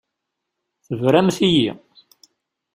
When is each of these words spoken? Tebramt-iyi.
Tebramt-iyi. 0.85 1.71